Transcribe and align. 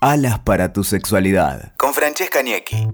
Alas 0.00 0.38
para 0.40 0.74
tu 0.74 0.84
sexualidad. 0.84 1.72
Con 1.78 1.94
Francesca 1.94 2.42
Niecki. 2.42 2.88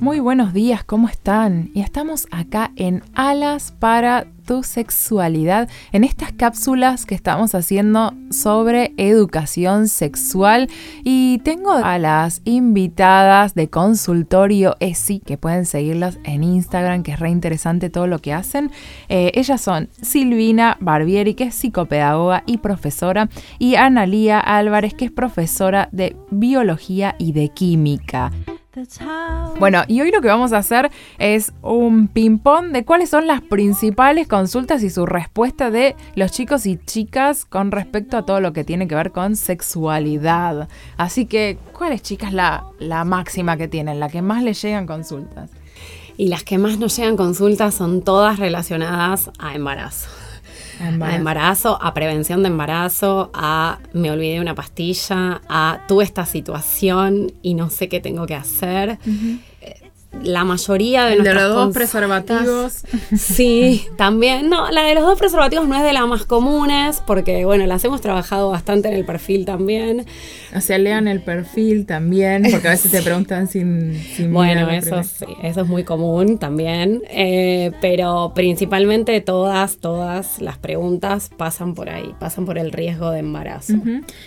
Muy 0.00 0.18
buenos 0.18 0.52
días, 0.52 0.82
¿cómo 0.82 1.08
están? 1.08 1.70
Y 1.74 1.82
estamos 1.82 2.26
acá 2.32 2.72
en 2.74 3.04
Alas 3.14 3.72
para 3.78 4.26
tu 4.46 4.62
sexualidad, 4.62 5.68
en 5.92 6.04
estas 6.04 6.32
cápsulas 6.32 7.04
que 7.04 7.14
estamos 7.14 7.54
haciendo 7.54 8.14
sobre 8.30 8.94
educación 8.96 9.88
sexual. 9.88 10.68
Y 11.04 11.40
tengo 11.44 11.72
a 11.72 11.98
las 11.98 12.40
invitadas 12.44 13.54
de 13.54 13.68
consultorio 13.68 14.76
ESI, 14.80 15.20
que 15.20 15.36
pueden 15.36 15.66
seguirlas 15.66 16.18
en 16.24 16.44
Instagram, 16.44 17.02
que 17.02 17.12
es 17.12 17.20
re 17.20 17.30
interesante 17.30 17.90
todo 17.90 18.06
lo 18.06 18.20
que 18.20 18.32
hacen. 18.32 18.70
Eh, 19.08 19.32
ellas 19.34 19.60
son 19.60 19.88
Silvina 20.00 20.76
Barbieri, 20.80 21.34
que 21.34 21.44
es 21.44 21.54
psicopedagoga 21.54 22.44
y 22.46 22.58
profesora, 22.58 23.28
y 23.58 23.74
Analía 23.74 24.40
Álvarez, 24.40 24.94
que 24.94 25.06
es 25.06 25.10
profesora 25.10 25.88
de 25.92 26.16
biología 26.30 27.16
y 27.18 27.32
de 27.32 27.48
química. 27.48 28.30
Bueno, 29.58 29.84
y 29.88 30.02
hoy 30.02 30.10
lo 30.10 30.20
que 30.20 30.28
vamos 30.28 30.52
a 30.52 30.58
hacer 30.58 30.90
es 31.18 31.52
un 31.62 32.08
ping-pong 32.08 32.72
de 32.72 32.84
cuáles 32.84 33.08
son 33.08 33.26
las 33.26 33.40
principales 33.40 34.28
consultas 34.28 34.82
y 34.82 34.90
su 34.90 35.06
respuesta 35.06 35.70
de 35.70 35.96
los 36.14 36.30
chicos 36.30 36.66
y 36.66 36.76
chicas 36.76 37.46
con 37.46 37.70
respecto 37.70 38.18
a 38.18 38.26
todo 38.26 38.40
lo 38.40 38.52
que 38.52 38.64
tiene 38.64 38.86
que 38.86 38.94
ver 38.94 39.12
con 39.12 39.34
sexualidad. 39.34 40.68
Así 40.98 41.24
que, 41.24 41.56
¿cuál 41.72 41.92
es, 41.92 42.02
chicas, 42.02 42.34
la, 42.34 42.64
la 42.78 43.04
máxima 43.04 43.56
que 43.56 43.66
tienen, 43.66 43.98
la 43.98 44.10
que 44.10 44.20
más 44.20 44.42
les 44.42 44.60
llegan 44.60 44.86
consultas? 44.86 45.48
Y 46.18 46.28
las 46.28 46.44
que 46.44 46.58
más 46.58 46.78
nos 46.78 46.96
llegan 46.96 47.16
consultas 47.16 47.74
son 47.74 48.02
todas 48.02 48.38
relacionadas 48.38 49.30
a 49.38 49.54
embarazo. 49.54 50.08
A 50.80 51.16
embarazo. 51.16 51.78
a 51.80 51.94
prevención 51.94 52.42
de 52.42 52.48
embarazo, 52.48 53.30
a 53.34 53.78
me 53.92 54.10
olvidé 54.10 54.40
una 54.40 54.54
pastilla, 54.54 55.40
a 55.48 55.80
tuve 55.88 56.04
esta 56.04 56.26
situación 56.26 57.32
y 57.42 57.54
no 57.54 57.70
sé 57.70 57.88
qué 57.88 58.00
tengo 58.00 58.26
que 58.26 58.34
hacer 58.34 58.98
la 60.26 60.44
mayoría 60.44 61.04
de, 61.06 61.16
de 61.22 61.34
los 61.34 61.54
dos 61.54 61.74
preservativos. 61.74 62.82
Sí, 63.16 63.86
también. 63.96 64.48
No, 64.48 64.70
la 64.70 64.82
de 64.82 64.94
los 64.94 65.04
dos 65.04 65.18
preservativos 65.18 65.66
no 65.68 65.76
es 65.76 65.82
de 65.82 65.92
las 65.92 66.06
más 66.06 66.24
comunes, 66.24 67.02
porque 67.06 67.44
bueno, 67.44 67.66
las 67.66 67.84
hemos 67.84 68.00
trabajado 68.00 68.50
bastante 68.50 68.88
en 68.88 68.94
el 68.94 69.04
perfil 69.04 69.44
también. 69.44 70.06
O 70.54 70.60
sea, 70.60 70.78
lean 70.78 71.08
el 71.08 71.20
perfil 71.20 71.86
también, 71.86 72.46
porque 72.50 72.68
a 72.68 72.70
veces 72.72 72.90
te 72.90 73.02
preguntan 73.06 73.48
sin. 73.48 73.98
bueno, 74.32 74.70
eso 74.70 75.02
sí, 75.02 75.26
eso 75.42 75.62
es 75.62 75.66
muy 75.66 75.84
común 75.84 76.38
también. 76.38 77.02
Eh, 77.10 77.72
pero 77.80 78.32
principalmente 78.34 79.20
todas, 79.20 79.78
todas 79.78 80.40
las 80.40 80.58
preguntas 80.58 81.30
pasan 81.36 81.74
por 81.74 81.90
ahí, 81.90 82.14
pasan 82.18 82.46
por 82.46 82.58
el 82.58 82.72
riesgo 82.72 83.10
de 83.10 83.20
embarazo. 83.20 83.74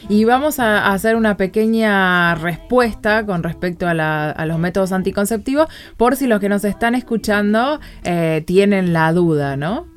Y 0.08 0.24
vamos 0.26 0.60
a 0.60 0.92
hacer 0.92 1.16
una 1.16 1.38
pequeña 1.38 2.36
respuesta 2.36 3.26
con 3.26 3.44
respecto 3.44 3.88
a, 3.88 4.32
a 4.32 4.46
los 4.46 4.60
métodos 4.60 4.92
anticonceptivos 4.92 5.68
por 5.98 6.16
si 6.16 6.28
los 6.28 6.40
que 6.40 6.50
nos 6.50 6.64
están 6.64 6.96
escuchando 6.96 7.80
eh, 8.04 8.44
tienen 8.46 8.94
la 8.94 9.12
duda, 9.14 9.58
¿no? 9.58 9.88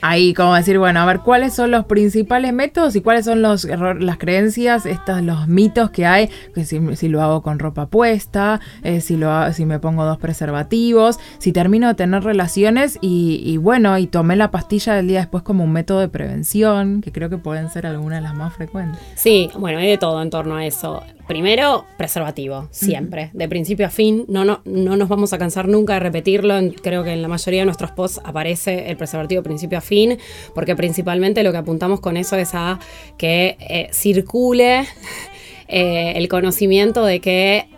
Ahí, 0.00 0.34
como 0.34 0.54
decir, 0.54 0.78
bueno, 0.78 1.00
a 1.00 1.06
ver, 1.06 1.20
¿cuáles 1.20 1.54
son 1.54 1.70
los 1.70 1.84
principales 1.84 2.52
métodos 2.52 2.96
y 2.96 3.00
cuáles 3.00 3.24
son 3.24 3.42
los 3.42 3.64
las 3.64 4.18
creencias, 4.18 4.86
estos, 4.86 5.22
los 5.22 5.46
mitos 5.46 5.90
que 5.90 6.06
hay? 6.06 6.30
Que 6.54 6.64
si, 6.64 7.08
lo 7.08 7.22
hago 7.22 7.42
con 7.42 7.58
ropa 7.58 7.86
puesta, 7.86 8.60
eh, 8.82 9.00
si, 9.00 9.16
lo, 9.16 9.52
si 9.52 9.64
me 9.64 9.78
pongo 9.78 10.04
dos 10.04 10.18
preservativos, 10.18 11.18
si 11.38 11.52
termino 11.52 11.88
de 11.88 11.94
tener 11.94 12.24
relaciones 12.24 12.98
y, 13.00 13.40
y, 13.44 13.56
bueno, 13.56 13.98
y 13.98 14.06
tomé 14.06 14.36
la 14.36 14.50
pastilla 14.50 14.94
del 14.94 15.08
día 15.08 15.20
después 15.20 15.42
como 15.42 15.64
un 15.64 15.72
método 15.72 16.00
de 16.00 16.08
prevención, 16.08 17.00
que 17.00 17.12
creo 17.12 17.30
que 17.30 17.38
pueden 17.38 17.70
ser 17.70 17.86
algunas 17.86 18.18
de 18.18 18.22
las 18.22 18.34
más 18.34 18.54
frecuentes. 18.54 19.00
Sí, 19.14 19.50
bueno, 19.56 19.78
hay 19.78 19.88
de 19.88 19.98
todo 19.98 20.20
en 20.22 20.30
torno 20.30 20.56
a 20.56 20.66
eso. 20.66 21.02
Primero, 21.28 21.84
preservativo, 21.98 22.68
siempre, 22.70 23.28
de 23.34 23.48
principio 23.50 23.84
a 23.84 23.90
fin. 23.90 24.24
No, 24.28 24.46
no, 24.46 24.62
no 24.64 24.96
nos 24.96 25.10
vamos 25.10 25.34
a 25.34 25.38
cansar 25.38 25.68
nunca 25.68 25.92
de 25.92 26.00
repetirlo. 26.00 26.54
Creo 26.82 27.04
que 27.04 27.12
en 27.12 27.20
la 27.20 27.28
mayoría 27.28 27.60
de 27.60 27.66
nuestros 27.66 27.90
posts 27.90 28.22
aparece 28.24 28.90
el 28.90 28.96
preservativo 28.96 29.42
principio 29.42 29.76
a 29.76 29.82
fin, 29.82 30.16
porque 30.54 30.74
principalmente 30.74 31.42
lo 31.42 31.52
que 31.52 31.58
apuntamos 31.58 32.00
con 32.00 32.16
eso 32.16 32.36
es 32.36 32.54
a 32.54 32.80
que 33.18 33.58
eh, 33.60 33.90
circule 33.92 34.86
eh, 35.68 36.14
el 36.16 36.28
conocimiento 36.28 37.04
de 37.04 37.20
que 37.20 37.68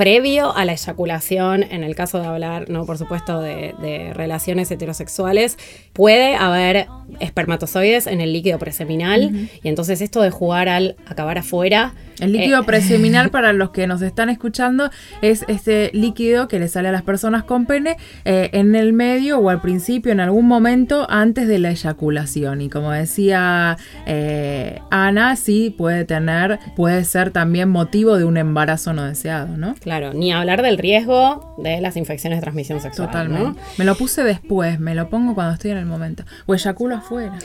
previo 0.00 0.56
a 0.56 0.64
la 0.64 0.72
eyaculación, 0.72 1.62
en 1.62 1.84
el 1.84 1.94
caso 1.94 2.20
de 2.20 2.26
hablar, 2.26 2.70
no 2.70 2.86
por 2.86 2.96
supuesto, 2.96 3.42
de, 3.42 4.14
relaciones 4.14 4.70
heterosexuales, 4.70 5.58
puede 5.92 6.36
haber 6.36 6.86
espermatozoides 7.18 8.06
en 8.06 8.22
el 8.22 8.32
líquido 8.32 8.58
preseminal 8.58 9.50
y 9.62 9.68
entonces 9.68 10.00
esto 10.00 10.22
de 10.22 10.30
jugar 10.30 10.70
al 10.70 10.96
acabar 11.06 11.36
afuera 11.36 11.92
el 12.20 12.32
líquido 12.32 12.60
eh, 12.60 12.64
preseminal, 12.64 13.30
para 13.30 13.52
los 13.52 13.70
que 13.70 13.86
nos 13.86 14.02
están 14.02 14.28
escuchando, 14.28 14.90
es 15.22 15.44
ese 15.48 15.90
líquido 15.92 16.48
que 16.48 16.58
le 16.58 16.68
sale 16.68 16.88
a 16.88 16.92
las 16.92 17.02
personas 17.02 17.44
con 17.44 17.66
pene 17.66 17.96
eh, 18.24 18.50
en 18.52 18.74
el 18.74 18.92
medio 18.92 19.38
o 19.38 19.48
al 19.48 19.60
principio, 19.60 20.12
en 20.12 20.20
algún 20.20 20.46
momento 20.46 21.06
antes 21.10 21.48
de 21.48 21.58
la 21.58 21.70
eyaculación. 21.70 22.60
Y 22.60 22.68
como 22.68 22.92
decía 22.92 23.76
eh, 24.06 24.80
Ana, 24.90 25.36
sí 25.36 25.74
puede 25.76 26.04
tener, 26.04 26.58
puede 26.76 27.04
ser 27.04 27.30
también 27.30 27.68
motivo 27.68 28.16
de 28.16 28.24
un 28.24 28.36
embarazo 28.36 28.92
no 28.92 29.04
deseado, 29.04 29.56
¿no? 29.56 29.74
Claro, 29.74 29.89
ni 30.14 30.32
hablar 30.32 30.62
del 30.62 30.78
riesgo 30.78 31.54
de 31.58 31.80
las 31.80 31.96
infecciones 31.96 32.38
de 32.38 32.42
transmisión 32.42 32.80
sexual. 32.80 33.08
Totalmente. 33.08 33.60
Me 33.76 33.84
lo 33.84 33.94
puse 33.96 34.22
después, 34.22 34.78
me 34.78 34.94
lo 34.94 35.08
pongo 35.10 35.34
cuando 35.34 35.54
estoy 35.54 35.72
en 35.72 35.78
el 35.78 35.86
momento. 35.86 36.24
O 36.46 36.54
eyaculo 36.54 36.96
afuera. 36.96 37.38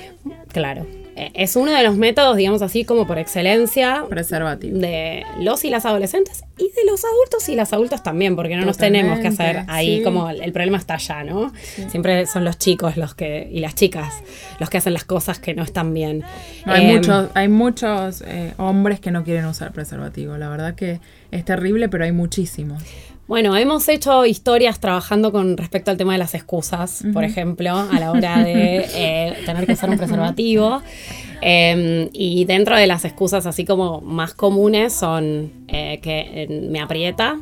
Claro. 0.51 0.85
Eh, 1.16 1.31
es 1.34 1.55
uno 1.55 1.72
de 1.72 1.84
los 1.84 1.95
métodos, 1.95 2.35
digamos 2.35 2.61
así, 2.61 2.84
como 2.84 3.07
por 3.07 3.17
excelencia. 3.17 4.05
Preservativo. 4.09 4.78
De 4.78 5.23
los 5.39 5.63
y 5.63 5.69
las 5.69 5.85
adolescentes 5.85 6.44
y 6.57 6.63
de 6.63 6.85
los 6.89 7.03
adultos 7.03 7.49
y 7.49 7.55
las 7.55 7.73
adultos 7.73 8.01
también, 8.01 8.35
porque 8.35 8.55
no 8.55 8.66
nos 8.66 8.77
tenemos 8.77 9.19
que 9.19 9.27
hacer 9.27 9.66
ahí 9.67 10.01
como 10.03 10.29
el, 10.29 10.53
problema 10.53 10.77
está 10.77 10.95
allá, 10.95 11.23
¿no? 11.23 11.51
Siempre 11.89 12.25
son 12.27 12.45
los 12.45 12.57
chicos 12.57 12.95
los 12.95 13.13
que 13.13 13.49
y 13.51 13.59
las 13.59 13.75
chicas 13.75 14.21
los 14.59 14.69
que 14.69 14.77
hacen 14.77 14.93
las 14.93 15.03
cosas 15.03 15.39
que 15.39 15.53
no 15.53 15.63
están 15.63 15.93
bien. 15.93 16.23
hay, 16.66 16.85
em, 16.85 16.95
muchos, 16.95 17.29
hay 17.33 17.47
muchos 17.49 18.23
eh, 18.25 18.53
hombres 18.57 18.99
que 18.99 19.11
no 19.11 19.23
quieren 19.23 19.45
usar 19.45 19.73
preservativo. 19.73 20.38
La 20.38 20.49
verdad 20.49 20.75
que 20.75 20.99
es 21.31 21.43
terrible, 21.43 21.89
pero 21.89 22.05
hay 22.05 22.11
muchísimos. 22.11 22.81
Bueno, 23.27 23.57
hemos 23.57 23.89
hecho 23.89 24.23
historias 24.25 24.79
trabajando 24.79 25.31
con 25.31 25.57
respecto 25.57 25.89
al 25.89 25.97
tema 25.97 26.13
de 26.13 26.19
las 26.19 26.35
excusas, 26.35 27.03
por 27.11 27.23
ejemplo, 27.23 27.75
a 27.75 27.99
la 27.99 28.11
hora 28.11 28.43
de 28.43 28.85
eh, 28.93 29.37
tener 29.47 29.66
que 29.66 29.73
usar 29.73 29.89
un 29.89 29.97
preservativo. 29.97 30.83
Em, 31.47 32.09
y 32.11 32.45
dentro 32.45 32.75
de 32.75 32.88
las 32.88 33.06
excusas 33.06 33.45
así 33.45 33.66
como 33.66 34.01
más 34.01 34.33
comunes 34.33 34.94
son 34.94 35.51
eh, 35.67 36.00
que 36.01 36.44
eh, 36.44 36.69
me 36.72 36.81
aprieta. 36.81 37.38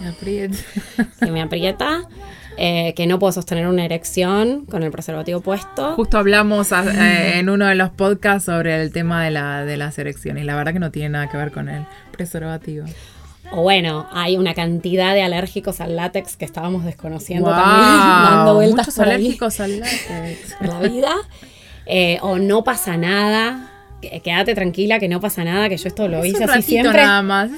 Me 0.00 0.08
aprieta. 0.08 0.58
Que 1.20 1.30
me 1.30 1.40
aprieta. 1.40 2.02
que 2.56 3.06
no 3.06 3.20
puedo 3.20 3.32
sostener 3.32 3.68
una 3.68 3.84
erección 3.84 4.66
con 4.66 4.82
el 4.82 4.90
preservativo 4.90 5.42
puesto. 5.42 5.94
Justo 5.94 6.18
hablamos 6.18 6.72
en 6.72 7.48
uno 7.48 7.66
de 7.66 7.76
los 7.76 7.90
podcasts 7.90 8.46
sobre 8.46 8.82
el 8.82 8.90
tema 8.92 9.22
de, 9.24 9.30
la, 9.30 9.64
de 9.64 9.76
las 9.76 9.96
erecciones. 9.98 10.44
La 10.44 10.56
verdad 10.56 10.72
que 10.72 10.80
no 10.80 10.90
tiene 10.90 11.10
nada 11.10 11.28
que 11.28 11.36
ver 11.36 11.52
con 11.52 11.68
el 11.68 11.84
preservativo. 12.10 12.86
O 13.52 13.62
bueno, 13.62 14.08
hay 14.10 14.36
una 14.36 14.54
cantidad 14.54 15.14
de 15.14 15.22
alérgicos 15.22 15.80
al 15.80 15.94
látex 15.94 16.36
que 16.36 16.44
estábamos 16.44 16.84
desconociendo 16.84 17.50
también, 17.50 17.98
dando 18.00 18.54
vueltas 18.54 18.86
muchos 18.88 18.98
alérgicos 18.98 19.60
al 19.60 19.78
látex. 19.80 20.56
la 20.60 20.80
vida. 20.80 21.14
Eh, 21.86 22.18
o 22.20 22.38
no 22.38 22.64
pasa 22.64 22.96
nada 22.96 23.60
quédate 24.00 24.54
tranquila 24.54 24.98
que 24.98 25.08
no 25.08 25.20
pasa 25.20 25.44
nada, 25.44 25.68
que 25.68 25.76
yo 25.76 25.88
esto 25.88 26.08
lo 26.08 26.24
hice 26.24 26.44
así 26.44 26.62
siempre. 26.62 27.02
nada 27.02 27.22
más. 27.22 27.50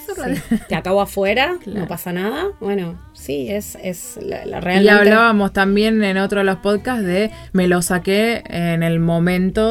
te 0.68 0.74
acabo 0.74 1.00
afuera, 1.00 1.56
no 1.66 1.86
pasa 1.86 2.12
nada. 2.12 2.46
Bueno, 2.60 2.98
sí, 3.12 3.48
es, 3.50 3.76
es 3.82 4.18
la, 4.22 4.60
realidad. 4.60 4.82
Y 4.82 4.88
hablábamos 4.98 5.52
también 5.52 6.02
en 6.04 6.18
otro 6.18 6.38
de 6.38 6.44
los 6.44 6.58
podcasts 6.58 7.04
de 7.04 7.30
me 7.52 7.68
lo 7.68 7.82
saqué 7.82 8.42
en 8.48 8.82
el 8.82 9.00
momento, 9.00 9.62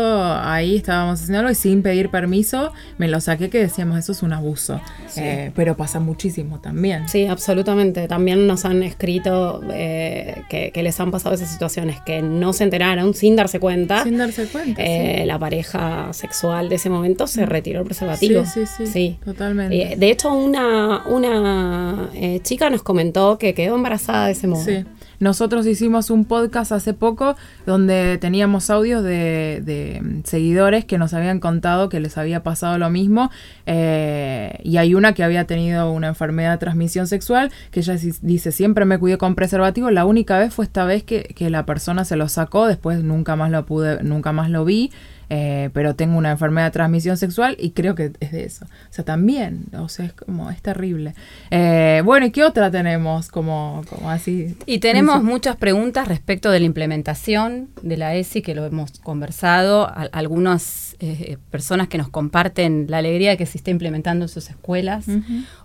ahí 0.42 0.78
estábamos 0.78 1.22
haciendo 1.22 1.50
y 1.50 1.56
sin 1.56 1.82
pedir 1.82 2.10
permiso, 2.10 2.74
me 2.98 3.08
lo 3.08 3.22
saqué 3.22 3.50
que 3.50 3.60
decíamos 3.60 4.00
eso 4.00 4.12
es 4.12 4.24
un 4.24 4.34
abuso. 4.34 4.82
Eh, 5.16 5.52
pero 5.56 5.76
pasa 5.76 6.00
muchísimo 6.00 6.60
también. 6.60 7.08
Sí, 7.10 7.26
absolutamente. 7.26 8.08
También 8.08 8.46
nos 8.46 8.66
han 8.66 8.84
escrito 8.84 9.62
eh, 9.72 10.44
que, 10.50 10.72
les 10.84 11.00
han 11.00 11.12
pasado 11.12 11.34
esas 11.34 11.50
situaciones, 11.50 12.00
que 12.02 12.22
no 12.22 12.54
se 12.54 12.64
enteraron 12.64 13.14
sin 13.14 13.36
darse 13.36 13.60
cuenta. 13.60 14.04
Sin 14.04 14.18
darse 14.18 14.46
cuenta. 14.48 14.82
Eh, 14.84 15.26
la 15.26 15.40
pareja 15.40 16.14
sexual 16.14 16.57
de 16.64 16.76
ese 16.76 16.90
momento 16.90 17.28
se 17.28 17.46
retiró 17.46 17.80
el 17.82 17.86
preservativo. 17.86 18.46
Sí, 18.46 18.66
sí, 18.66 18.88
sí. 18.88 19.20
Totalmente. 19.24 19.94
Eh, 19.94 19.96
de 19.98 20.10
hecho, 20.12 20.34
una, 20.34 21.06
una 21.08 22.10
eh, 22.14 22.40
chica 22.44 22.70
nos 22.70 22.84
comentó 22.84 23.38
que 23.38 23.54
quedó 23.54 23.76
embarazada 23.76 24.26
de 24.26 24.32
ese 24.34 24.48
modo. 24.48 24.64
Sí. 24.64 24.86
Nosotros 25.20 25.66
hicimos 25.66 26.12
un 26.12 26.26
podcast 26.26 26.72
hace 26.72 26.94
poco 26.94 27.36
donde 27.66 28.20
teníamos 28.20 28.70
audios 28.70 29.04
de, 29.04 30.22
seguidores 30.26 30.86
que 30.86 31.00
nos 31.00 31.14
habían 31.14 31.40
contado 31.40 31.90
que 31.90 32.00
les 32.00 32.18
había 32.18 32.44
pasado 32.44 32.78
lo 32.78 32.90
mismo 32.90 33.32
eh, 33.66 34.60
y 34.64 34.78
hay 34.78 34.94
una 34.94 35.14
que 35.14 35.24
había 35.24 35.46
tenido 35.46 35.92
una 35.92 36.10
enfermedad 36.10 36.52
de 36.52 36.58
transmisión 36.60 37.08
sexual 37.08 37.52
que 37.72 37.80
ella 37.80 37.96
dice 38.22 38.52
siempre 38.52 38.86
me 38.86 39.00
cuidé 39.00 39.18
con 39.18 39.34
preservativo, 39.34 39.90
la 39.90 40.06
única 40.06 40.38
vez 40.38 40.54
fue 40.54 40.66
esta 40.66 40.86
vez 40.86 41.04
que, 41.04 41.24
que 41.24 41.50
la 41.50 41.66
persona 41.66 42.06
se 42.06 42.16
lo 42.16 42.30
sacó, 42.30 42.68
después 42.68 43.04
nunca 43.04 43.36
más 43.36 43.50
lo 43.50 43.66
pude, 43.66 44.04
nunca 44.04 44.32
más 44.32 44.50
lo 44.52 44.66
vi 44.66 44.92
eh, 45.30 45.70
pero 45.74 45.96
tengo 45.96 46.18
una 46.18 46.32
enfermedad 46.32 46.68
de 46.68 46.72
transmisión 46.72 47.18
sexual 47.18 47.58
y 47.60 47.72
creo 47.72 47.96
que 47.96 48.12
es 48.20 48.32
de 48.32 48.46
eso. 48.46 48.66
O 48.66 48.94
sea, 48.94 49.04
también, 49.04 49.66
o 49.74 49.90
sea, 49.90 50.06
es 50.06 50.14
como, 50.14 50.50
es 50.50 50.62
terrible. 50.62 51.16
Eh, 51.52 52.02
bueno, 52.06 52.26
¿y 52.26 52.32
qué 52.32 52.44
otra 52.44 52.72
tenemos 52.72 53.30
como, 53.30 53.84
como 53.90 54.10
así? 54.10 54.56
Y 54.66 54.80
tenemos 54.80 55.24
muchas 55.24 55.58
preguntas 55.58 56.08
respecto 56.08 56.50
de 56.50 56.60
la 56.60 56.66
implementación 56.66 57.70
de 57.82 57.98
la 57.98 58.16
ESI, 58.16 58.42
que 58.42 58.56
lo 58.56 58.66
hemos 58.66 59.00
conversado, 59.00 59.92
algunas 60.12 60.96
eh, 61.00 61.38
personas 61.52 61.88
que 61.88 61.98
nos 61.98 62.10
comparten 62.10 62.86
la 62.90 63.00
alegría 63.00 63.32
de 63.32 63.38
que 63.38 63.46
se 63.46 63.58
esté 63.58 63.72
implementando 63.72 64.26
en 64.26 64.30
sus 64.30 64.50
escuelas, 64.50 65.06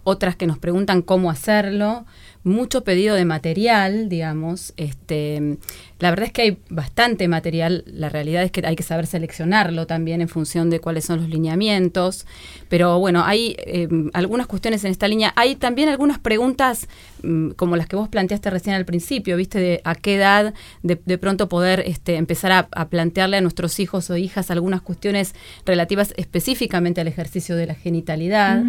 otras 0.04 0.36
que 0.36 0.46
nos 0.46 0.58
preguntan 0.58 1.02
cómo 1.02 1.30
hacerlo 1.30 2.04
mucho 2.44 2.82
pedido 2.82 3.14
de 3.14 3.24
material, 3.24 4.08
digamos. 4.08 4.74
Este, 4.76 5.58
la 5.98 6.10
verdad 6.10 6.26
es 6.26 6.32
que 6.32 6.42
hay 6.42 6.58
bastante 6.68 7.28
material, 7.28 7.84
la 7.86 8.08
realidad 8.08 8.42
es 8.42 8.50
que 8.50 8.66
hay 8.66 8.74
que 8.74 8.82
saber 8.82 9.06
seleccionarlo 9.06 9.86
también 9.86 10.20
en 10.20 10.28
función 10.28 10.68
de 10.68 10.80
cuáles 10.80 11.04
son 11.04 11.20
los 11.20 11.28
lineamientos, 11.28 12.26
pero 12.68 12.98
bueno, 12.98 13.22
hay 13.24 13.54
em, 13.58 14.10
algunas 14.12 14.48
cuestiones 14.48 14.84
en 14.84 14.90
esta 14.90 15.06
línea. 15.06 15.32
Hay 15.36 15.54
también 15.54 15.88
algunas 15.88 16.18
preguntas 16.18 16.88
mm, 17.22 17.50
como 17.50 17.76
las 17.76 17.86
que 17.86 17.96
vos 17.96 18.08
planteaste 18.08 18.50
recién 18.50 18.74
al 18.74 18.84
principio, 18.84 19.36
¿viste? 19.36 19.60
De 19.60 19.80
a 19.84 19.94
qué 19.94 20.16
edad 20.16 20.54
de, 20.82 20.96
pronto 21.18 21.48
poder 21.48 21.84
este, 21.86 22.16
empezar 22.16 22.68
a, 22.70 22.88
plantearle 22.88 23.36
a 23.36 23.40
nuestros 23.40 23.78
hijos 23.78 24.10
o 24.10 24.16
hijas 24.16 24.50
algunas 24.50 24.82
cuestiones 24.82 25.34
relativas 25.64 26.14
específicamente 26.16 27.00
al 27.00 27.06
ejercicio 27.06 27.54
de 27.54 27.66
la 27.66 27.74
genitalidad. 27.74 28.62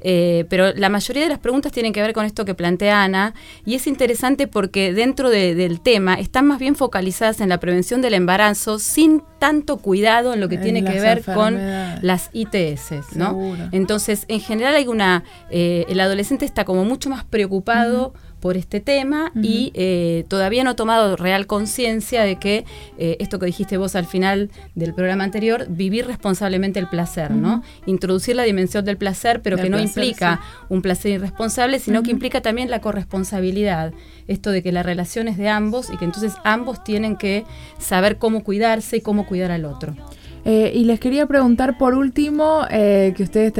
Eh, 0.00 0.44
pero 0.48 0.72
la 0.72 0.88
mayoría 0.88 1.24
de 1.24 1.28
las 1.28 1.38
preguntas 1.40 1.72
tienen 1.72 1.92
que 1.92 2.00
ver 2.00 2.12
con 2.12 2.24
esto 2.24 2.44
que 2.44 2.54
plantea 2.54 3.02
Ana, 3.02 3.15
y 3.64 3.74
es 3.74 3.86
interesante 3.86 4.46
porque 4.46 4.92
dentro 4.92 5.30
del 5.30 5.80
tema 5.80 6.14
están 6.14 6.46
más 6.46 6.58
bien 6.58 6.74
focalizadas 6.74 7.40
en 7.40 7.48
la 7.48 7.58
prevención 7.58 8.02
del 8.02 8.14
embarazo 8.14 8.78
sin 8.78 9.22
tanto 9.38 9.78
cuidado 9.78 10.34
en 10.34 10.40
lo 10.40 10.48
que 10.48 10.58
tiene 10.58 10.84
que 10.84 11.00
ver 11.00 11.22
con 11.22 11.58
las 12.02 12.30
ITS, 12.32 13.16
¿no? 13.16 13.56
Entonces, 13.72 14.24
en 14.28 14.40
general 14.40 14.74
hay 14.74 14.88
una, 14.88 15.24
eh, 15.50 15.84
el 15.88 16.00
adolescente 16.00 16.44
está 16.44 16.64
como 16.64 16.84
mucho 16.84 17.10
más 17.10 17.24
preocupado 17.24 18.14
por 18.40 18.56
este 18.56 18.80
tema 18.80 19.32
y 19.34 19.72
eh, 19.74 20.24
todavía 20.28 20.62
no 20.62 20.70
ha 20.70 20.76
tomado 20.76 21.16
real 21.16 21.46
conciencia 21.46 22.22
de 22.22 22.36
que 22.36 22.64
eh, 22.98 23.16
esto 23.18 23.38
que 23.38 23.46
dijiste 23.46 23.76
vos 23.76 23.96
al 23.96 24.06
final 24.06 24.50
del 24.74 24.94
programa 24.94 25.24
anterior, 25.24 25.66
vivir 25.68 26.06
responsablemente 26.06 26.78
el 26.78 26.88
placer, 26.88 27.30
¿no? 27.30 27.62
Introducir 27.86 28.36
la 28.36 28.42
dimensión 28.42 28.84
del 28.84 28.98
placer, 28.98 29.40
pero 29.42 29.56
que 29.56 29.70
no 29.70 29.80
implica 29.80 30.40
un 30.68 30.82
placer 30.82 31.12
irresponsable, 31.12 31.78
sino 31.78 32.02
que 32.02 32.10
implica 32.10 32.42
también 32.42 32.70
la 32.70 32.80
corresponsabilidad. 32.80 33.92
Esto 34.28 34.50
de 34.50 34.62
que 34.62 34.72
la 34.72 34.82
relación 34.82 35.28
es 35.28 35.38
de 35.38 35.48
ambos 35.48 35.90
y 35.90 35.96
que 35.96 36.04
entonces 36.04 36.34
ambos 36.44 36.84
tienen 36.84 37.16
que 37.16 37.44
saber 37.78 38.18
cómo 38.18 38.44
cuidarse 38.44 38.98
y 38.98 39.00
cómo 39.00 39.26
cuidar 39.26 39.50
al 39.50 39.64
otro. 39.64 39.94
Eh, 40.44 40.72
y 40.74 40.84
les 40.84 41.00
quería 41.00 41.26
preguntar 41.26 41.78
por 41.78 41.94
último, 41.94 42.64
que 42.68 43.16
ustedes 43.18 43.52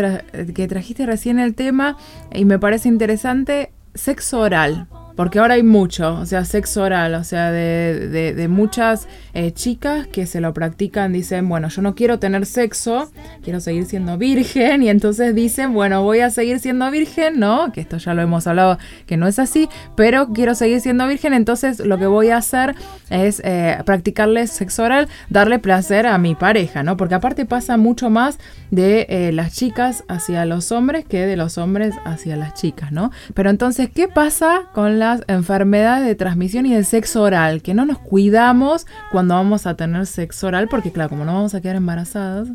que 0.54 0.68
trajiste 0.68 1.06
recién 1.06 1.38
el 1.38 1.54
tema, 1.54 1.96
y 2.32 2.44
me 2.44 2.58
parece 2.58 2.88
interesante, 2.88 3.72
sexo 3.96 4.38
oral. 4.38 4.86
Porque 5.16 5.38
ahora 5.38 5.54
hay 5.54 5.62
mucho, 5.62 6.14
o 6.14 6.26
sea, 6.26 6.44
sexo 6.44 6.82
oral, 6.82 7.14
o 7.14 7.24
sea, 7.24 7.50
de, 7.50 8.34
de, 8.34 8.48
muchas 8.48 9.08
eh, 9.32 9.50
chicas 9.52 10.06
que 10.06 10.26
se 10.26 10.42
lo 10.42 10.52
practican, 10.52 11.12
dicen, 11.12 11.48
bueno, 11.48 11.68
yo 11.68 11.80
no 11.80 11.94
quiero 11.94 12.18
tener 12.18 12.44
sexo, 12.44 13.10
quiero 13.42 13.60
seguir 13.60 13.86
siendo 13.86 14.18
virgen, 14.18 14.82
y 14.82 14.90
entonces 14.90 15.34
dicen, 15.34 15.72
bueno, 15.72 16.02
voy 16.02 16.20
a 16.20 16.28
seguir 16.28 16.60
siendo 16.60 16.90
virgen, 16.90 17.40
¿no? 17.40 17.72
Que 17.72 17.80
esto 17.80 17.96
ya 17.96 18.12
lo 18.12 18.20
hemos 18.20 18.46
hablado, 18.46 18.78
que 19.06 19.16
no 19.16 19.26
es 19.26 19.38
así, 19.38 19.70
pero 19.96 20.34
quiero 20.34 20.54
seguir 20.54 20.82
siendo 20.82 21.06
virgen, 21.06 21.32
entonces 21.32 21.80
lo 21.80 21.96
que 21.96 22.06
voy 22.06 22.28
a 22.28 22.36
hacer 22.36 22.74
es 23.08 23.40
eh, 23.42 23.78
practicarle 23.86 24.46
sexo 24.46 24.82
oral, 24.82 25.08
darle 25.30 25.58
placer 25.58 26.06
a 26.06 26.18
mi 26.18 26.34
pareja, 26.34 26.82
¿no? 26.82 26.98
Porque 26.98 27.14
aparte 27.14 27.46
pasa 27.46 27.78
mucho 27.78 28.10
más 28.10 28.38
de 28.70 29.06
eh, 29.08 29.32
las 29.32 29.54
chicas 29.54 30.04
hacia 30.08 30.44
los 30.44 30.72
hombres 30.72 31.06
que 31.06 31.26
de 31.26 31.36
los 31.36 31.56
hombres 31.56 31.94
hacia 32.04 32.36
las 32.36 32.52
chicas, 32.52 32.92
¿no? 32.92 33.12
Pero 33.32 33.48
entonces, 33.48 33.88
¿qué 33.94 34.08
pasa 34.08 34.64
con 34.74 34.98
la 34.98 35.05
enfermedades 35.28 36.06
de 36.06 36.14
transmisión 36.14 36.66
y 36.66 36.74
del 36.74 36.84
sexo 36.84 37.22
oral, 37.22 37.62
que 37.62 37.74
no 37.74 37.84
nos 37.84 37.98
cuidamos 37.98 38.86
cuando 39.12 39.34
vamos 39.34 39.66
a 39.66 39.76
tener 39.76 40.06
sexo 40.06 40.48
oral, 40.48 40.68
porque 40.68 40.92
claro, 40.92 41.10
como 41.10 41.24
no 41.24 41.34
vamos 41.34 41.54
a 41.54 41.60
quedar 41.60 41.76
embarazadas. 41.76 42.48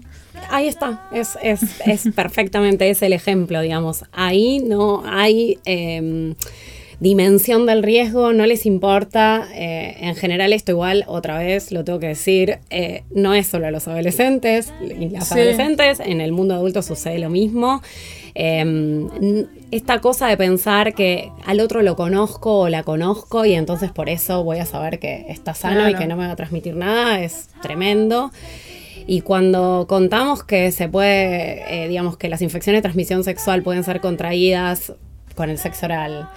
Ahí 0.49 0.67
está, 0.67 1.07
es, 1.11 1.37
es, 1.41 1.61
es 1.85 2.09
perfectamente, 2.15 2.89
es 2.89 3.01
el 3.01 3.13
ejemplo, 3.13 3.61
digamos. 3.61 4.05
Ahí 4.11 4.59
no 4.59 5.03
hay... 5.05 5.59
Em, 5.65 6.35
dimensión 7.01 7.65
del 7.65 7.81
riesgo, 7.81 8.31
no 8.31 8.45
les 8.45 8.65
importa. 8.65 9.47
Eh, 9.55 9.97
en 9.99 10.15
general, 10.15 10.53
esto 10.53 10.71
igual, 10.71 11.03
otra 11.07 11.39
vez 11.39 11.71
lo 11.71 11.83
tengo 11.83 11.99
que 11.99 12.07
decir, 12.07 12.59
eh, 12.69 13.03
no 13.09 13.33
es 13.33 13.47
solo 13.47 13.67
a 13.67 13.71
los 13.71 13.87
adolescentes 13.87 14.71
y 14.79 15.09
las 15.09 15.31
adolescentes, 15.31 15.99
en 15.99 16.21
el 16.21 16.31
mundo 16.31 16.53
adulto 16.53 16.83
sucede 16.83 17.17
lo 17.17 17.31
mismo. 17.31 17.81
Em, 18.33 19.07
esta 19.71 19.99
cosa 19.99 20.27
de 20.27 20.37
pensar 20.37 20.93
que 20.93 21.31
al 21.45 21.59
otro 21.59 21.81
lo 21.81 21.95
conozco 21.95 22.59
o 22.59 22.69
la 22.69 22.83
conozco 22.83 23.45
y 23.45 23.53
entonces 23.53 23.91
por 23.91 24.09
eso 24.09 24.43
voy 24.43 24.59
a 24.59 24.65
saber 24.65 24.99
que 24.99 25.25
está 25.29 25.53
sano 25.53 25.89
y 25.89 25.95
que 25.95 26.07
no 26.07 26.15
me 26.15 26.27
va 26.27 26.33
a 26.33 26.35
transmitir 26.35 26.75
nada 26.75 27.21
es 27.21 27.49
tremendo. 27.61 28.31
Y 29.07 29.21
cuando 29.21 29.87
contamos 29.89 30.43
que 30.43 30.71
se 30.71 30.87
puede, 30.87 31.83
eh, 31.83 31.87
digamos 31.87 32.17
que 32.17 32.29
las 32.29 32.41
infecciones 32.41 32.79
de 32.79 32.83
transmisión 32.83 33.23
sexual 33.23 33.63
pueden 33.63 33.83
ser 33.83 33.99
contraídas 33.99 34.93
con 35.35 35.49
el 35.49 35.57
sexo 35.57 35.87
oral, 35.87 36.29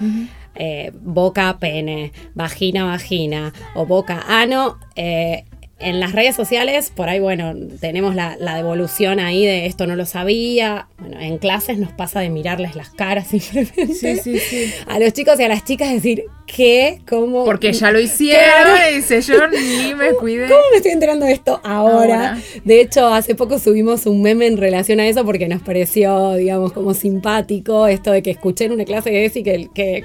eh, 0.55 0.93
boca 0.95 1.59
pene, 1.59 2.13
vagina 2.35 2.85
vagina 2.85 3.53
o 3.75 3.87
boca 3.87 4.25
ano, 4.29 4.79
eh, 4.95 5.45
en 5.81 5.99
las 5.99 6.13
redes 6.13 6.37
sociales, 6.37 6.93
por 6.95 7.09
ahí, 7.09 7.19
bueno, 7.19 7.53
tenemos 7.81 8.15
la, 8.15 8.37
devolución 8.55 9.19
ahí 9.19 9.45
de 9.45 9.67
esto 9.67 9.87
no 9.87 9.97
lo 9.97 10.07
sabía. 10.07 10.87
Bueno, 10.99 11.21
en 11.21 11.39
clases 11.39 11.79
nos 11.79 11.93
pasa 11.93 12.21
de 12.21 12.31
mirarles 12.31 12.77
las 12.77 12.91
caras 12.91 13.27
simplemente. 13.31 13.95
Sí, 13.95 14.17
sí, 14.17 14.39
sí. 14.39 14.73
A 14.87 14.99
los 14.99 15.13
chicos 15.13 15.39
y 15.41 15.43
a 15.43 15.49
las 15.49 15.65
chicas 15.65 15.93
decir, 15.93 16.25
¿qué? 16.47 17.01
¿Cómo? 17.09 17.45
Porque 17.45 17.73
ya 17.73 17.91
lo 17.91 18.01
hicieron 18.01 18.79
y 18.91 18.97
dice, 18.97 19.21
yo 19.21 19.47
ni 19.49 19.95
me 19.99 20.11
cuidé. 20.13 20.49
¿Cómo 20.49 20.63
me 20.71 20.77
estoy 20.77 20.93
enterando 20.93 21.27
de 21.27 21.33
esto 21.33 21.61
ahora? 21.65 22.39
De 22.65 22.81
hecho, 22.81 23.09
hace 23.09 23.35
poco 23.35 23.59
subimos 23.59 24.07
un 24.07 24.23
meme 24.23 24.47
en 24.47 24.57
relación 24.57 25.01
a 25.01 25.09
eso 25.09 25.25
porque 25.25 25.49
nos 25.49 25.63
pareció, 25.63 26.35
digamos, 26.35 26.73
como 26.73 26.95
simpático 26.95 27.89
esto 27.89 28.13
de 28.13 28.23
que 28.23 28.31
escuché 28.31 28.67
en 28.67 28.73
una 28.73 28.85
clase 28.85 29.11
de 29.11 29.31
que, 29.31 29.69
que 29.75 30.05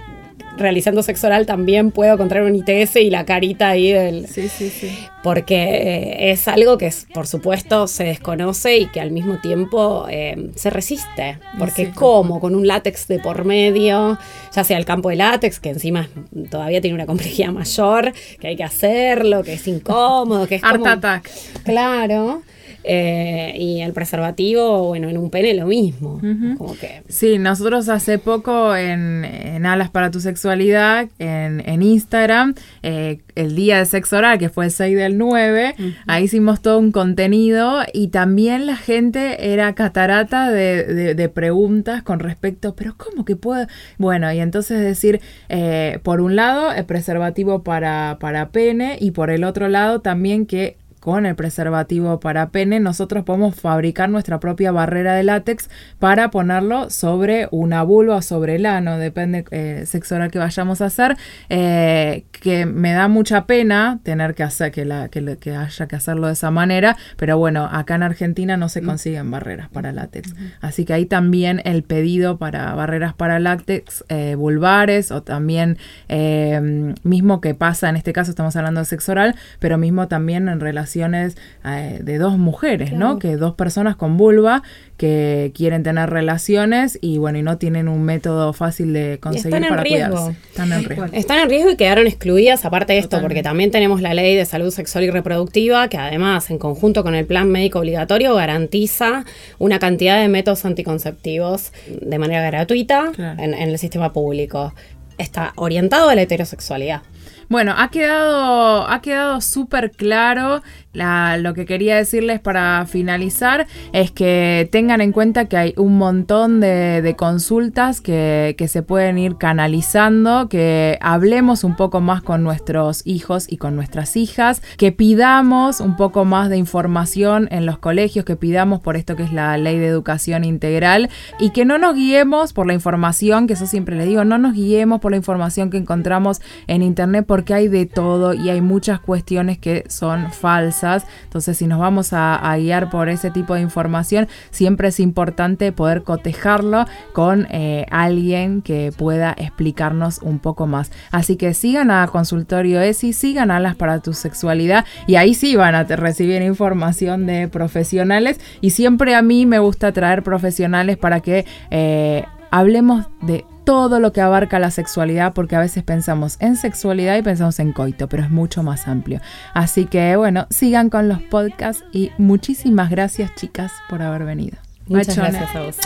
realizando 0.59 1.01
sexo 1.01 1.27
oral 1.27 1.45
también 1.45 1.91
puedo 1.91 2.13
encontrar 2.13 2.43
un 2.43 2.55
ITS 2.55 2.97
y 2.97 3.09
la 3.09 3.25
carita 3.25 3.69
ahí 3.69 3.91
del... 3.91 4.27
Sí, 4.27 4.49
sí, 4.49 4.69
sí. 4.69 4.91
Porque 5.23 5.55
eh, 5.55 6.31
es 6.31 6.47
algo 6.47 6.77
que, 6.77 6.93
por 7.13 7.27
supuesto, 7.27 7.87
se 7.87 8.03
desconoce 8.03 8.77
y 8.77 8.85
que 8.87 8.99
al 8.99 9.11
mismo 9.11 9.39
tiempo 9.39 10.05
eh, 10.09 10.51
se 10.55 10.69
resiste. 10.69 11.39
Porque 11.57 11.91
¿cómo? 11.91 12.39
Con 12.39 12.55
un 12.55 12.67
látex 12.67 13.07
de 13.07 13.19
por 13.19 13.45
medio, 13.45 14.17
ya 14.53 14.63
sea 14.63 14.77
el 14.77 14.85
campo 14.85 15.09
de 15.09 15.15
látex, 15.15 15.59
que 15.59 15.69
encima 15.69 16.07
todavía 16.51 16.81
tiene 16.81 16.95
una 16.95 17.05
complejidad 17.05 17.51
mayor, 17.51 18.13
que 18.39 18.47
hay 18.47 18.55
que 18.55 18.63
hacerlo, 18.63 19.43
que 19.43 19.53
es 19.53 19.67
incómodo, 19.67 20.47
que 20.47 20.55
es 20.55 20.63
Art 20.63 20.85
Attack. 20.85 21.29
Claro. 21.63 22.43
Eh, 22.83 23.55
y 23.57 23.81
el 23.81 23.91
preservativo, 23.91 24.87
bueno, 24.87 25.09
en 25.09 25.17
un 25.17 25.29
pene 25.29 25.53
lo 25.53 25.67
mismo. 25.67 26.19
como 26.57 26.75
que... 26.75 27.03
Sí, 27.09 27.37
nosotros 27.37 27.89
hace 27.89 28.19
poco 28.19 28.75
en, 28.75 29.65
Alas 29.65 29.89
para 29.89 30.11
tu 30.11 30.19
Sexualidad, 30.21 31.09
en, 31.19 31.81
Instagram, 31.81 32.55
eh, 32.81 33.19
el 33.35 33.55
día 33.55 33.79
de 33.79 33.85
sexo 33.85 34.17
oral, 34.17 34.39
que 34.39 34.49
fue 34.49 34.65
el 34.65 34.71
6 34.71 34.95
del 34.95 35.17
9, 35.17 35.75
ahí 36.07 36.23
hicimos 36.23 36.61
todo 36.61 36.79
un 36.79 36.91
contenido 36.91 37.81
y 37.93 38.07
también 38.07 38.65
la 38.65 38.77
gente 38.77 39.53
era 39.53 39.73
catarata 39.75 40.51
de, 40.51 41.29
preguntas 41.33 42.01
con 42.01 42.19
respecto, 42.19 42.75
pero 42.75 42.95
¿cómo 42.97 43.25
que 43.25 43.35
puedo? 43.35 43.67
Bueno, 43.97 44.31
y 44.33 44.39
entonces 44.39 44.79
decir, 44.79 45.21
eh, 45.49 45.99
por 46.03 46.21
un 46.21 46.35
lado, 46.35 46.71
el 46.71 46.85
preservativo 46.85 47.61
para, 47.63 48.17
para 48.19 48.49
pene 48.49 48.97
y 48.99 49.11
por 49.11 49.29
el 49.29 49.43
otro 49.43 49.67
lado 49.67 49.99
también 49.99 50.45
que 50.45 50.77
con 50.99 51.25
el 51.25 51.35
preservativo 51.35 52.19
para 52.19 52.49
pene, 52.49 52.79
nosotros 52.79 53.23
podemos 53.23 53.55
fabricar 53.55 54.09
nuestra 54.09 54.39
propia 54.39 54.71
barrera 54.71 55.13
de 55.13 55.23
látex 55.23 55.69
para 55.97 56.29
ponerlo 56.29 56.89
sobre 56.89 57.47
una 57.51 57.83
vulva 57.83 58.17
o 58.17 58.21
sobre 58.21 58.55
el 58.55 58.65
ano, 58.65 58.97
depende 58.97 59.45
eh, 59.51 59.83
sexo 59.85 60.15
oral 60.15 60.29
que 60.31 60.39
vayamos 60.39 60.81
a 60.81 60.85
hacer, 60.85 61.15
eh, 61.49 62.25
que 62.31 62.65
me 62.65 62.91
da 62.91 63.07
mucha 63.07 63.45
pena 63.45 63.99
tener 64.03 64.35
que 64.35 64.43
hacer 64.43 64.71
que, 64.71 64.83
la, 64.83 65.07
que, 65.07 65.37
que, 65.37 65.55
haya 65.55 65.87
que 65.87 65.95
hacerlo 65.95 66.27
de 66.27 66.33
esa 66.33 66.51
manera, 66.51 66.97
pero 67.15 67.37
bueno, 67.37 67.69
acá 67.71 67.95
en 67.95 68.03
Argentina 68.03 68.57
no 68.57 68.67
se 68.67 68.81
consiguen 68.81 69.31
barreras 69.31 69.69
para 69.69 69.93
látex, 69.93 70.33
así 70.59 70.83
que 70.83 70.93
ahí 70.93 71.05
también 71.05 71.61
el 71.63 71.83
pedido 71.83 72.37
para 72.37 72.73
barreras 72.75 73.13
para 73.13 73.39
látex 73.39 74.03
eh, 74.09 74.35
vulvares 74.35 75.11
o 75.11 75.23
también 75.23 75.77
eh, 76.09 76.93
mismo 77.03 77.39
que 77.39 77.55
pasa, 77.55 77.87
en 77.87 77.95
este 77.95 78.11
caso 78.11 78.31
estamos 78.31 78.55
hablando 78.57 78.81
de 78.81 78.85
sexo 78.85 79.13
oral, 79.13 79.35
pero 79.59 79.77
mismo 79.77 80.07
también 80.07 80.49
en 80.49 80.59
relación 80.59 80.88
relaciones 80.89 81.37
eh, 81.65 81.99
de 82.01 82.17
dos 82.17 82.37
mujeres, 82.37 82.93
¿no? 82.93 83.19
Que 83.19 83.35
dos 83.37 83.53
personas 83.55 83.95
con 83.95 84.17
vulva 84.17 84.63
que 84.97 85.51
quieren 85.55 85.83
tener 85.83 86.09
relaciones 86.09 86.97
y 87.01 87.19
bueno, 87.19 87.37
y 87.37 87.41
no 87.41 87.57
tienen 87.57 87.87
un 87.87 88.03
método 88.03 88.51
fácil 88.53 88.91
de 88.91 89.17
conseguir 89.21 89.67
para 89.69 89.83
cuidarse. 89.83 90.35
Están 90.49 90.73
en 90.73 90.83
riesgo. 90.83 91.05
Están 91.13 91.39
en 91.39 91.49
riesgo 91.49 91.71
y 91.71 91.77
quedaron 91.77 92.07
excluidas 92.07 92.65
aparte 92.65 92.93
de 92.93 92.99
esto, 92.99 93.21
porque 93.21 93.43
también 93.43 93.71
tenemos 93.71 94.01
la 94.01 94.13
ley 94.13 94.35
de 94.35 94.45
salud 94.45 94.71
sexual 94.71 95.03
y 95.05 95.09
reproductiva 95.11 95.87
que 95.87 95.97
además 95.97 96.49
en 96.49 96.57
conjunto 96.57 97.03
con 97.03 97.15
el 97.15 97.25
plan 97.25 97.49
médico 97.49 97.79
obligatorio 97.79 98.35
garantiza 98.35 99.25
una 99.57 99.79
cantidad 99.79 100.19
de 100.19 100.27
métodos 100.27 100.65
anticonceptivos 100.65 101.71
de 102.01 102.17
manera 102.17 102.45
gratuita 102.47 103.11
en, 103.17 103.53
en 103.53 103.69
el 103.69 103.77
sistema 103.77 104.11
público. 104.11 104.73
Está 105.17 105.53
orientado 105.55 106.09
a 106.09 106.15
la 106.15 106.21
heterosexualidad. 106.21 107.01
Bueno, 107.49 107.73
ha 107.77 107.89
quedado, 107.89 108.87
ha 108.87 109.01
quedado 109.01 109.41
súper 109.41 109.91
claro. 109.91 110.61
lo 110.93 111.53
que 111.53 111.65
quería 111.65 111.95
decirles 111.95 112.39
para 112.39 112.85
finalizar 112.85 113.67
es 113.91 114.11
que 114.11 114.67
tengan 114.71 115.01
en 115.01 115.11
cuenta 115.11 115.45
que 115.45 115.57
hay 115.57 115.73
un 115.77 115.97
montón 115.97 116.59
de, 116.59 117.15
consultas 117.17 118.01
que, 118.01 118.55
se 118.67 118.83
pueden 118.83 119.17
ir 119.17 119.37
canalizando, 119.37 120.47
que 120.47 120.99
hablemos 121.01 121.63
un 121.63 121.75
poco 121.75 122.01
más 122.01 122.21
con 122.21 122.43
nuestros 122.43 123.01
hijos 123.05 123.51
y 123.51 123.57
con 123.57 123.75
nuestras 123.75 124.15
hijas, 124.15 124.61
que 124.77 124.91
pidamos 124.91 125.79
un 125.79 125.95
poco 125.95 126.25
más 126.25 126.49
de 126.49 126.57
información 126.57 127.47
en 127.51 127.65
los 127.65 127.79
colegios, 127.79 128.25
que 128.25 128.35
pidamos 128.35 128.79
por 128.79 128.95
esto 128.95 129.15
que 129.15 129.23
es 129.23 129.33
la 129.33 129.57
ley 129.57 129.79
de 129.79 129.87
educación 129.87 130.43
integral 130.43 131.09
y 131.39 131.49
que 131.49 131.65
no 131.65 131.77
nos 131.77 131.95
guiemos 131.95 132.53
por 132.53 132.67
la 132.67 132.73
información, 132.73 133.47
que 133.47 133.53
eso 133.53 133.65
siempre 133.65 133.95
le 133.95 134.05
digo, 134.05 134.23
no 134.23 134.37
nos 134.37 134.53
guiemos 134.53 134.99
por 134.99 135.11
la 135.11 135.17
información 135.17 135.69
que 135.69 135.77
encontramos 135.77 136.41
en 136.67 136.83
internet 136.83 137.18
porque 137.23 137.53
hay 137.53 137.67
de 137.67 137.85
todo 137.85 138.33
y 138.33 138.49
hay 138.49 138.61
muchas 138.61 138.99
cuestiones 138.99 139.57
que 139.57 139.85
son 139.87 140.31
falsas. 140.31 141.05
Entonces, 141.23 141.57
si 141.57 141.67
nos 141.67 141.79
vamos 141.79 142.13
a, 142.13 142.39
guiar 142.59 142.89
por 142.89 143.09
ese 143.09 143.31
tipo 143.31 143.53
de 143.53 143.61
información, 143.61 144.27
siempre 144.51 144.89
es 144.89 144.99
importante 144.99 145.71
poder 145.71 146.03
cotejarlo 146.03 146.85
con 147.13 147.47
eh, 147.51 147.85
alguien 147.91 148.61
que 148.61 148.91
pueda 148.95 149.33
explicarnos 149.37 150.19
un 150.21 150.39
poco 150.39 150.67
más. 150.67 150.91
Así 151.11 151.35
que 151.35 151.53
sigan 151.53 151.91
a 151.91 152.07
Consultorio 152.07 152.81
ESI, 152.81 153.13
sigan 153.13 153.51
Alas 153.51 153.75
para 153.75 153.99
tu 153.99 154.13
sexualidad 154.13 154.85
y 155.07 155.15
ahí 155.15 155.33
sí 155.33 155.55
van 155.55 155.75
a 155.75 155.83
recibir 155.83 156.41
información 156.41 157.25
de 157.25 157.47
profesionales 157.47 158.39
y 158.61 158.71
siempre 158.71 159.15
a 159.15 159.21
mí 159.21 159.45
me 159.45 159.59
gusta 159.59 159.91
traer 159.91 160.23
profesionales 160.23 160.97
para 160.97 161.19
que 161.19 161.45
eh, 161.71 162.25
hablemos 162.51 163.05
de 163.21 163.45
todo 163.69 163.99
lo 163.99 164.11
que 164.11 164.19
abarca 164.19 164.57
la 164.57 164.71
sexualidad, 164.71 165.33
porque 165.33 165.55
a 165.55 165.59
veces 165.59 165.83
pensamos 165.83 166.37
en 166.39 166.55
sexualidad 166.55 167.15
y 167.17 167.21
pensamos 167.21 167.59
en 167.59 167.71
coito, 167.71 168.09
pero 168.09 168.23
es 168.23 168.31
mucho 168.31 168.63
más 168.63 168.87
amplio. 168.87 169.21
Así 169.53 169.85
que 169.85 170.15
bueno, 170.15 170.47
sigan 170.49 170.89
con 170.89 171.07
los 171.07 171.21
podcasts 171.21 171.85
y 171.91 172.11
muchísimas 172.17 172.89
gracias 172.89 173.35
chicas 173.35 173.71
por 173.87 174.01
haber 174.01 174.23
venido. 174.23 174.57
Muchas 174.87 175.15
gracias 175.15 175.55
a 175.55 175.61
vos. 175.61 175.77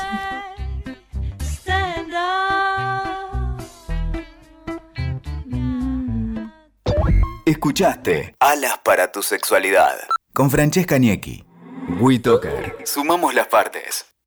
Escuchaste 7.46 8.34
Alas 8.40 8.80
para 8.86 9.12
tu 9.12 9.22
sexualidad 9.22 9.98
con 10.32 10.50
Francesca 10.50 10.98
Niecki. 10.98 11.44
WeToker. 12.00 12.78
Sumamos 12.86 13.34
las 13.34 13.48
partes. 13.48 14.13